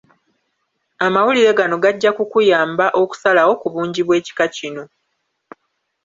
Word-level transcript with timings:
Amawulire 1.05 1.51
gano 1.57 1.75
gajja 1.83 2.11
kukuyamba 2.17 2.85
okusalawo 3.01 3.53
ku 3.61 3.67
bungi 3.73 4.01
bw’ekika 4.05 4.45
kino. 4.55 4.83